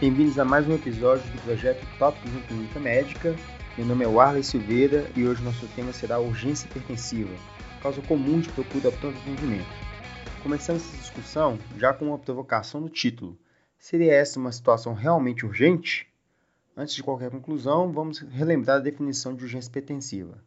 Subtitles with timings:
[0.00, 3.34] Bem-vindos a mais um episódio do projeto Tópicos em Clínica Médica.
[3.76, 7.34] Meu nome é Warley Silveira e hoje nosso tema será urgência hipertensiva,
[7.82, 9.66] causa comum de procura pronto atendimento.
[10.40, 13.36] Começamos essa discussão já com uma provocação no título.
[13.76, 16.06] Seria essa uma situação realmente urgente?
[16.76, 20.38] Antes de qualquer conclusão, vamos relembrar a definição de urgência hipertensiva.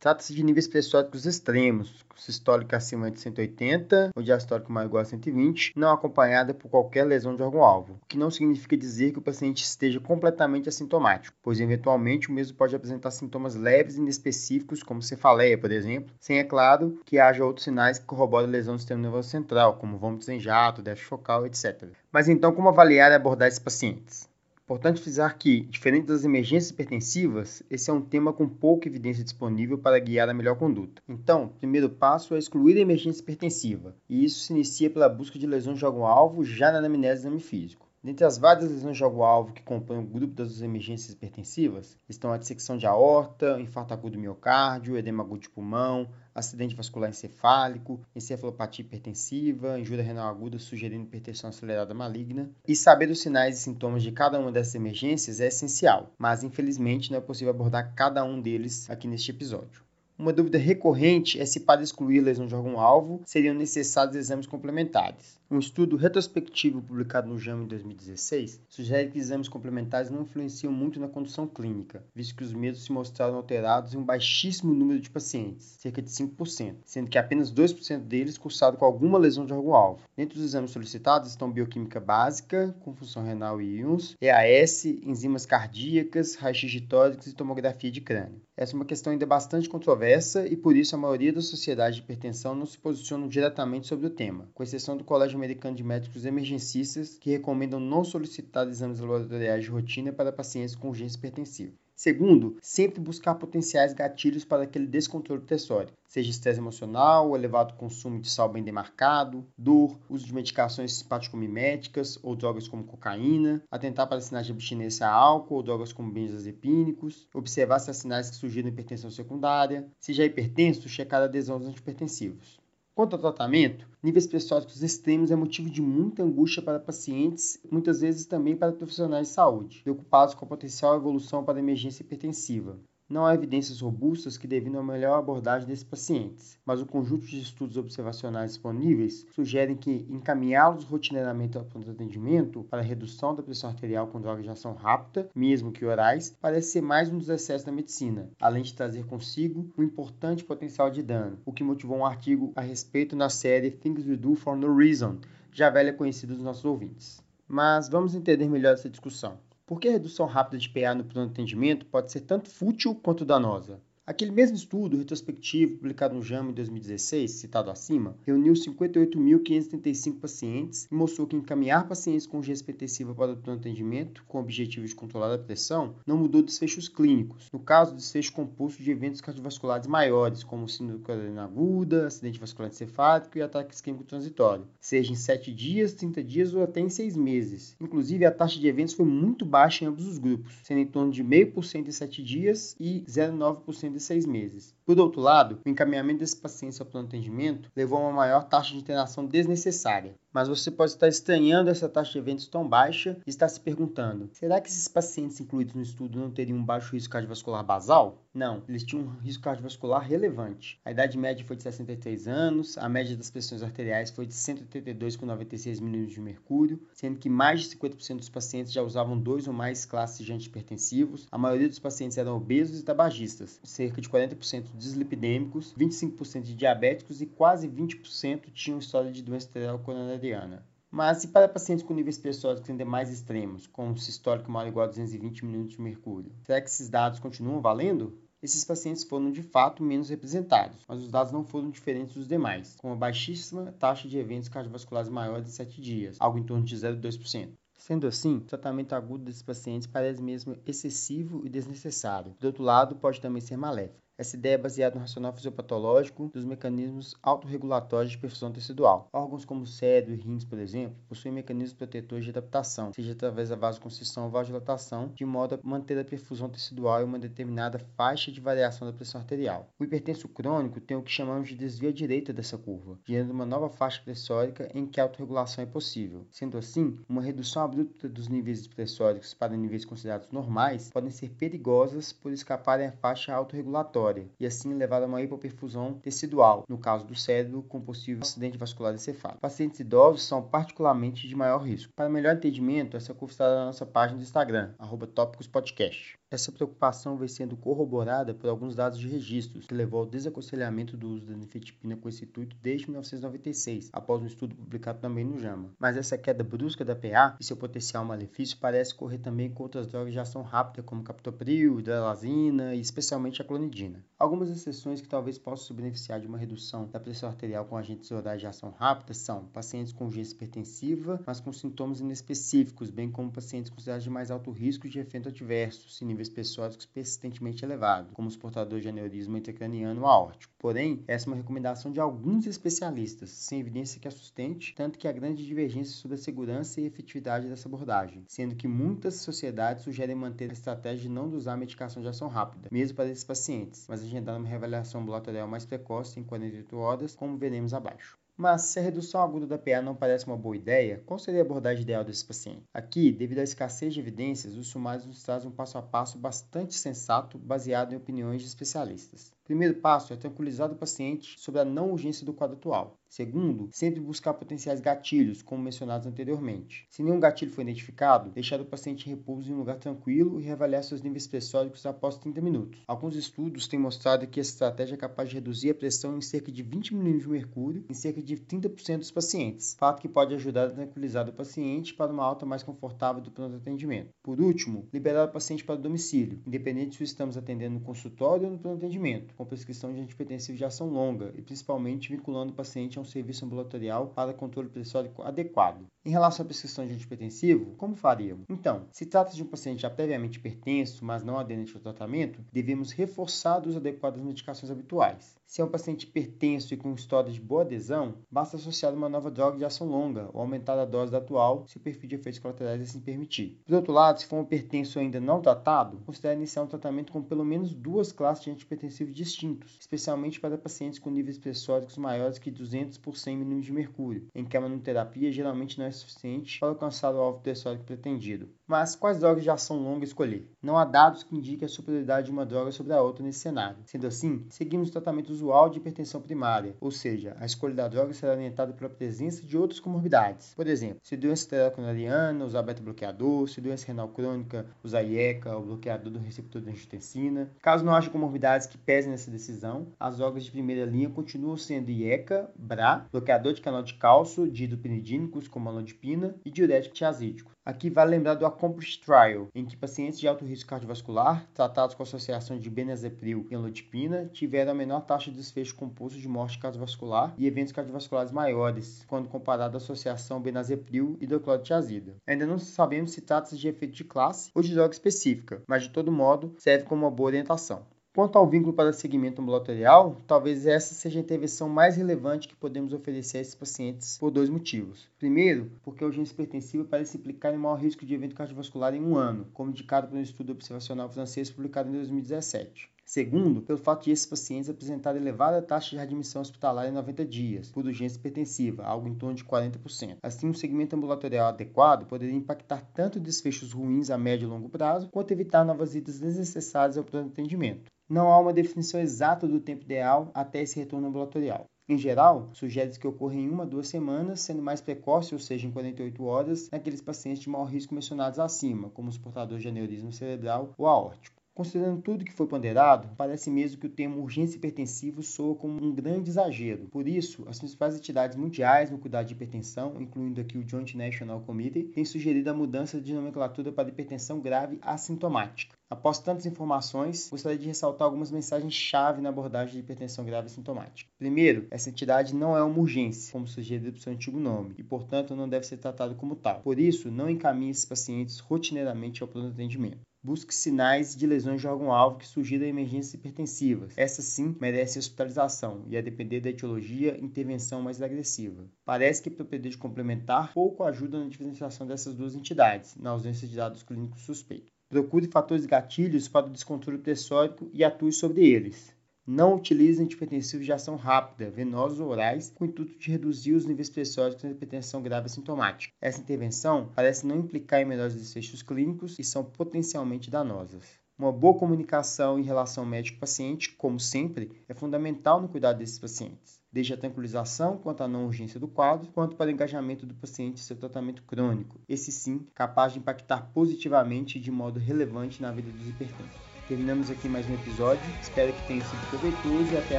[0.00, 5.02] Trata-se de níveis pressóricos extremos, com sistólica acima de 180 ou diastólico maior ou igual
[5.02, 9.18] a 120, não acompanhada por qualquer lesão de órgão-alvo, o que não significa dizer que
[9.18, 14.82] o paciente esteja completamente assintomático, pois eventualmente o mesmo pode apresentar sintomas leves e inespecíficos,
[14.82, 18.78] como cefaleia, por exemplo, sem, é claro, que haja outros sinais que corroborem lesão do
[18.78, 21.90] sistema nervoso central, como vômitos em jato, déficit focal, etc.
[22.10, 24.29] Mas então, como avaliar e abordar esses pacientes?
[24.70, 29.76] Importante frisar que, diferente das emergências hipertensivas, esse é um tema com pouca evidência disponível
[29.76, 31.02] para guiar a melhor conduta.
[31.08, 35.40] Então, o primeiro passo é excluir a emergência hipertensiva, e isso se inicia pela busca
[35.40, 37.89] de lesões de algum-alvo já na anamnese do exame físico.
[38.02, 42.38] Dentre as várias lesões de alvo-alvo que compõem o grupo das emergências hipertensivas, estão a
[42.38, 48.86] dissecção de aorta, infarto agudo do miocárdio, edema agudo de pulmão, acidente vascular encefálico, encefalopatia
[48.86, 52.50] hipertensiva, injúria renal aguda sugerindo hipertensão acelerada maligna.
[52.66, 57.10] E saber os sinais e sintomas de cada uma dessas emergências é essencial, mas infelizmente
[57.10, 59.89] não é possível abordar cada um deles aqui neste episódio.
[60.20, 65.40] Uma dúvida recorrente é se, para excluir lesão de órgão-alvo, seriam necessários exames complementares.
[65.50, 71.00] Um estudo retrospectivo publicado no JAMA em 2016 sugere que exames complementares não influenciam muito
[71.00, 75.08] na condução clínica, visto que os medos se mostraram alterados em um baixíssimo número de
[75.08, 80.02] pacientes, cerca de 5%, sendo que apenas 2% deles cursaram com alguma lesão de órgão-alvo.
[80.14, 86.34] Dentre os exames solicitados estão bioquímica básica, com função renal e íons, EAS, enzimas cardíacas,
[86.34, 88.40] raio-x de tórax e tomografia de crânio.
[88.60, 92.02] Essa é uma questão ainda bastante controversa e por isso a maioria das sociedades de
[92.02, 96.26] hipertensão não se posicionam diretamente sobre o tema, com exceção do Colégio Americano de Médicos
[96.26, 101.72] Emergencistas, que recomendam não solicitar exames laboratoriais de rotina para pacientes com urgência hipertensiva.
[101.94, 108.30] Segundo, sempre buscar potenciais gatilhos para aquele descontrole tessório, seja estresse emocional, elevado consumo de
[108.30, 114.46] sal bem demarcado, dor, uso de medicações simpático-miméticas ou drogas como cocaína, atentar para sinais
[114.46, 119.10] de abstinência a álcool ou drogas como benzodiazepínicos, observar se há sinais que sugiram hipertensão
[119.10, 122.59] secundária, se já é hipertenso, checar adesão aos antipertensivos.
[122.94, 128.26] Quanto ao tratamento, níveis pressóricos extremos é motivo de muita angústia para pacientes, muitas vezes
[128.26, 132.78] também para profissionais de saúde, preocupados com a potencial evolução para emergência hipertensiva.
[133.10, 137.40] Não há evidências robustas que definem a melhor abordagem desses pacientes, mas o conjunto de
[137.40, 144.06] estudos observacionais disponíveis sugerem que encaminhá-los rotineiramente ao pronto atendimento para redução da pressão arterial
[144.06, 147.72] com drogas de ação rápida, mesmo que orais, parece ser mais um dos excessos da
[147.72, 152.52] medicina, além de trazer consigo um importante potencial de dano, o que motivou um artigo
[152.54, 155.18] a respeito na série Things We Do for No Reason,
[155.52, 157.20] já velha conhecida dos nossos ouvintes.
[157.48, 159.36] Mas vamos entender melhor essa discussão.
[159.70, 163.24] Por que a redução rápida de PA no pronto atendimento pode ser tanto fútil quanto
[163.24, 163.80] danosa?
[164.10, 170.94] Aquele mesmo estudo retrospectivo publicado no JAMA em 2016, citado acima, reuniu 58.535 pacientes e
[170.96, 175.38] mostrou que encaminhar pacientes com hipertensiva para o atendimento com o objetivo de controlar a
[175.38, 177.48] pressão não mudou desfechos clínicos.
[177.52, 183.38] No caso, desfecho composto de eventos cardiovasculares maiores, como síndrome coronariana aguda, acidente vascular encefálico
[183.38, 187.76] e ataque isquêmico transitório, seja em 7 dias, 30 dias ou até em 6 meses.
[187.80, 191.12] Inclusive, a taxa de eventos foi muito baixa em ambos os grupos, sendo em torno
[191.12, 194.74] de 0,5% em 7 dias e 0,9% em de seis meses.
[194.84, 198.44] Por outro lado, o encaminhamento desses pacientes ao plano de atendimento levou a uma maior
[198.44, 200.16] taxa de internação desnecessária.
[200.32, 204.30] Mas você pode estar estranhando essa taxa de eventos tão baixa e estar se perguntando:
[204.32, 208.24] será que esses pacientes incluídos no estudo não teriam um baixo risco cardiovascular basal?
[208.32, 210.80] Não, eles tinham um risco cardiovascular relevante.
[210.84, 215.16] A idade média foi de 63 anos, a média das pressões arteriais foi de 182
[215.16, 219.48] com 96 milímetros de mercúrio, sendo que mais de 50% dos pacientes já usavam dois
[219.48, 221.26] ou mais classes de antipertensivos.
[221.32, 223.58] A maioria dos pacientes eram obesos e tabagistas,
[223.90, 229.78] cerca de 40% dislipidêmicos, 25% de diabéticos e quase 20% tinham história de doença arterial
[229.80, 230.64] coronariana.
[230.90, 234.86] Mas e para pacientes com níveis pressóricos ainda mais extremos, com sistólico maior ou igual
[234.86, 238.18] a 220 mm de mercúrio, será que esses dados continuam valendo?
[238.42, 242.74] Esses pacientes foram de fato menos representados, mas os dados não foram diferentes dos demais,
[242.76, 246.74] com uma baixíssima taxa de eventos cardiovasculares maiores de 7 dias, algo em torno de
[246.74, 247.50] 0,2%.
[247.80, 252.36] Sendo assim, o tratamento agudo desses pacientes parece mesmo excessivo e desnecessário.
[252.38, 253.98] Do outro lado, pode também ser maléfico.
[254.20, 259.08] Essa ideia é baseada no racional fisiopatológico dos mecanismos autorregulatórios de perfusão tecidual.
[259.14, 263.48] Órgãos como o cérebro e rins, por exemplo, possuem mecanismos protetores de adaptação, seja através
[263.48, 268.30] da vasoconstrição ou vasodilatação, de modo a manter a perfusão tecidual em uma determinada faixa
[268.30, 269.70] de variação da pressão arterial.
[269.78, 273.46] O hipertenso crônico tem o que chamamos de desvio à direita dessa curva, gerando uma
[273.46, 276.26] nova faixa pressórica em que a autorregulação é possível.
[276.30, 282.12] Sendo assim, uma redução abrupta dos níveis pressóricos para níveis considerados normais podem ser perigosas
[282.12, 287.14] por escaparem à faixa autorregulatória e assim levar a uma hipoperfusão tecidual, no caso do
[287.14, 289.40] cérebro com possível acidente vascular encefálico.
[289.40, 291.92] Pacientes idosos são particularmente de maior risco.
[291.94, 294.72] Para melhor entendimento, essa curva está na nossa página do Instagram,
[295.14, 296.18] tópicospodcast.
[296.30, 301.08] Essa preocupação vem sendo corroborada por alguns dados de registros, que levou ao desaconselhamento do
[301.08, 305.70] uso da nifedipina com esse intuito desde 1996, após um estudo publicado também no JAMA.
[305.78, 309.88] Mas essa queda brusca da PA e seu potencial malefício parece correr também com outras
[309.88, 313.99] drogas de ação rápida, como captopril, hidralazina e especialmente a clonidina.
[314.18, 318.10] Algumas exceções que talvez possam se beneficiar de uma redução da pressão arterial com agentes
[318.10, 323.32] orais de ação rápida são pacientes com urgência hipertensiva, mas com sintomas inespecíficos, bem como
[323.32, 328.28] pacientes considerados de mais alto risco de efeito adverso, se níveis pressóricos persistentemente elevados, como
[328.28, 330.59] os portadores de aneurisma intracraniano aórtico.
[330.60, 335.08] Porém, essa é uma recomendação de alguns especialistas, sem evidência que a sustente, tanto que
[335.08, 340.14] há grande divergência sobre a segurança e efetividade dessa abordagem, sendo que muitas sociedades sugerem
[340.14, 344.02] manter a estratégia de não usar medicação de ação rápida, mesmo para esses pacientes, mas
[344.02, 348.18] agendar uma reavaliação ambulatorial mais precoce em 48 horas, como veremos abaixo.
[348.36, 351.44] Mas se a redução aguda da PA não parece uma boa ideia, qual seria a
[351.44, 352.64] abordagem ideal desse paciente?
[352.72, 356.74] Aqui, devido à escassez de evidências, os sumários nos trazem um passo a passo bastante
[356.74, 359.32] sensato, baseado em opiniões de especialistas.
[359.44, 362.99] Primeiro passo é tranquilizar o paciente sobre a não urgência do quadro atual.
[363.10, 366.86] Segundo, sempre buscar potenciais gatilhos, como mencionados anteriormente.
[366.88, 370.44] Se nenhum gatilho for identificado, deixar o paciente em repouso em um lugar tranquilo e
[370.44, 372.80] reavaliar seus níveis pressóricos após 30 minutos.
[372.86, 376.52] Alguns estudos têm mostrado que essa estratégia é capaz de reduzir a pressão em cerca
[376.52, 380.68] de 20 mm de mercúrio em cerca de 30% dos pacientes, fato que pode ajudar
[380.68, 384.14] a tranquilizar o paciente para uma alta mais confortável do pronto atendimento.
[384.22, 388.52] Por último, liberar o paciente para o domicílio, independente se estamos atendendo no consultório ou
[388.52, 392.99] no pronto atendimento, com prescrição de antipertensivo de ação longa e principalmente vinculando o paciente
[393.00, 395.86] um serviço ambulatorial para controle pressórico adequado.
[396.04, 398.46] Em relação à prescrição de antipertensivo, como faríamos?
[398.48, 402.90] Então, se trata de um paciente já previamente hipertenso, mas não aderente ao tratamento, devemos
[402.90, 405.36] reforçar os adequadas medicações habituais.
[405.50, 409.30] Se é um paciente hipertenso e com história de boa adesão, basta associar uma nova
[409.30, 412.38] droga de ação longa ou aumentar a dose da atual se o perfil de efeitos
[412.38, 413.60] colaterais assim permitir.
[413.66, 417.20] Por outro lado, se for um hipertenso ainda não tratado, considere iniciar um tratamento com
[417.20, 422.50] pelo menos duas classes de antipertensivos distintos, especialmente para pacientes com níveis pressóricos maiores que
[422.50, 426.68] 200 por 100 mm de mercúrio, em que a monoterapia geralmente não é suficiente para
[426.68, 428.48] alcançar o alvo pressórico pretendido.
[428.66, 430.48] Mas quais drogas de ação longa escolher?
[430.62, 433.78] Não há dados que indiquem a superioridade de uma droga sobre a outra nesse cenário.
[433.84, 438.14] Sendo assim, seguimos o tratamento usual de hipertensão primária, ou seja, a escolha da droga
[438.14, 440.54] será orientada pela presença de outras comorbidades.
[440.54, 446.12] Por exemplo, se doença esteroconariana, usar beta-bloqueador, se doença renal crônica, usar IECA, o bloqueador
[446.12, 447.50] do receptor de angiotensina.
[447.60, 451.90] Caso não haja comorbidades que pesem nessa decisão, as drogas de primeira linha continuam sendo
[451.90, 452.79] IECA, BRA,
[453.10, 457.52] bloqueador de canal de cálcio, dihidropinidínicos como a alodipina e diurético tiazídico.
[457.64, 462.02] Aqui vale lembrar do Accomplish Trial, em que pacientes de alto risco cardiovascular, tratados com
[462.02, 467.34] associação de benazepril e amlodipina, tiveram a menor taxa de desfecho composto de morte cardiovascular
[467.36, 472.16] e eventos cardiovasculares maiores, quando comparado à associação benazepril e hidroclorotiazida.
[472.26, 475.90] Ainda não sabemos se trata de efeito de classe ou de droga específica, mas de
[475.90, 477.86] todo modo serve como uma boa orientação.
[478.12, 482.92] Quanto ao vínculo para segmento ambulatorial, talvez essa seja a intervenção mais relevante que podemos
[482.92, 485.08] oferecer a esses pacientes por dois motivos.
[485.16, 489.16] Primeiro, porque a urgência hipertensiva parece implicar em maior risco de evento cardiovascular em um
[489.16, 492.90] ano, como indicado por um estudo observacional francês publicado em 2017.
[493.12, 497.68] Segundo, pelo fato de esses pacientes apresentarem elevada taxa de readmissão hospitalar em 90 dias,
[497.68, 500.18] por urgência hipertensiva, algo em torno de 40%.
[500.22, 505.08] Assim, um segmento ambulatorial adequado poderia impactar tanto desfechos ruins a médio e longo prazo,
[505.10, 509.82] quanto evitar novas idas desnecessárias ao pronto atendimento não há uma definição exata do tempo
[509.82, 511.66] ideal até esse retorno ambulatorial.
[511.88, 515.66] Em geral, sugere-se que ocorra em uma a duas semanas, sendo mais precoce, ou seja,
[515.66, 520.12] em 48 horas, naqueles pacientes de maior risco mencionados acima, como os portadores de aneurisma
[520.12, 521.39] cerebral ou aórtico.
[521.60, 525.94] Considerando tudo que foi ponderado, parece mesmo que o termo urgência hipertensiva soa como um
[525.94, 526.86] grande exagero.
[526.90, 531.42] Por isso, as principais entidades mundiais no cuidado de hipertensão, incluindo aqui o Joint National
[531.42, 535.76] Committee, têm sugerido a mudança de nomenclatura para hipertensão grave assintomática.
[535.90, 541.10] Após tantas informações, gostaria de ressaltar algumas mensagens-chave na abordagem de hipertensão grave assintomática.
[541.18, 545.36] Primeiro, essa entidade não é uma urgência, como sugerido por seu antigo nome, e portanto
[545.36, 546.60] não deve ser tratado como tal.
[546.60, 550.00] Por isso, não encaminhe esses pacientes rotineiramente ao pronto atendimento.
[550.22, 553.94] Busque sinais de lesões de órgão-alvo que sugiram emergências hipertensivas.
[553.96, 558.68] Essas sim merecem hospitalização e, a depender da etiologia, intervenção mais agressiva.
[558.84, 563.82] Parece que propedeutico complementar pouco ajuda na diferenciação dessas duas entidades, na ausência de dados
[563.82, 564.70] clínicos suspeitos.
[564.90, 568.94] Procure fatores gatilhos para o descontrole pressórico e atue sobre eles.
[569.26, 573.66] Não utilize antipertensivos de ação rápida, venosos ou orais, com o intuito de reduzir os
[573.66, 575.92] níveis pressóricos na hipertensão grave assintomática.
[576.00, 580.98] Essa intervenção parece não implicar em melhores desfechos clínicos e são potencialmente danosas.
[581.18, 586.94] Uma boa comunicação em relação médico-paciente, como sempre, é fundamental no cuidado desses pacientes, desde
[586.94, 590.64] a tranquilização quanto à não urgência do quadro, quanto para o engajamento do paciente em
[590.64, 595.70] seu tratamento crônico, esse sim capaz de impactar positivamente e de modo relevante na vida
[595.70, 596.49] dos hipertensos.
[596.70, 598.00] Terminamos aqui mais um episódio.
[598.22, 599.98] Espero que tenha sido proveitoso e até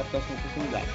[0.00, 0.86] a próxima oportunidade.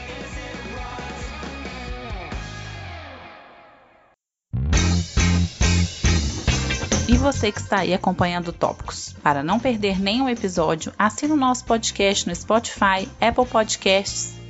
[7.08, 9.14] E você que está aí acompanhando Tópicos.
[9.22, 14.47] Para não perder nenhum episódio, assine o nosso podcast no Spotify, Apple Podcasts